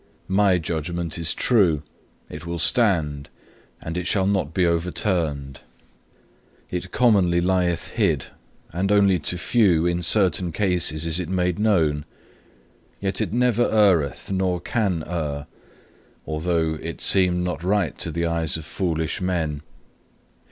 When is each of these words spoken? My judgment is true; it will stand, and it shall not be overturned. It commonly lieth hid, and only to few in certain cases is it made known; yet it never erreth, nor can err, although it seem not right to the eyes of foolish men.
My 0.33 0.57
judgment 0.57 1.19
is 1.19 1.31
true; 1.31 1.83
it 2.27 2.43
will 2.43 2.57
stand, 2.57 3.29
and 3.79 3.95
it 3.95 4.07
shall 4.07 4.25
not 4.25 4.51
be 4.51 4.65
overturned. 4.65 5.59
It 6.71 6.91
commonly 6.91 7.39
lieth 7.39 7.89
hid, 7.89 8.25
and 8.73 8.91
only 8.91 9.19
to 9.19 9.37
few 9.37 9.85
in 9.85 10.01
certain 10.01 10.51
cases 10.53 11.05
is 11.05 11.19
it 11.19 11.29
made 11.29 11.59
known; 11.59 12.05
yet 12.99 13.21
it 13.21 13.31
never 13.31 13.69
erreth, 13.69 14.31
nor 14.31 14.59
can 14.59 15.03
err, 15.05 15.45
although 16.25 16.79
it 16.81 16.99
seem 16.99 17.43
not 17.43 17.63
right 17.63 17.95
to 17.99 18.09
the 18.09 18.25
eyes 18.25 18.57
of 18.57 18.65
foolish 18.65 19.21
men. 19.21 19.61